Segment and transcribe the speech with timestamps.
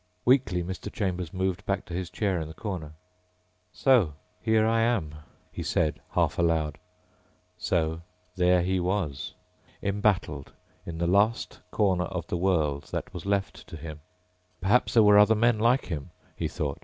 [0.25, 0.91] Weakly Mr.
[0.91, 2.93] Chambers moved back to his chair in the corner.
[3.71, 5.13] "So here I am,"
[5.51, 6.79] he said, half aloud.
[7.59, 8.01] So
[8.35, 9.35] there he was.
[9.83, 10.53] Embattled
[10.87, 13.99] in the last corner of the world that was left to him.
[14.59, 16.79] Perhaps there were other men like him, he thought.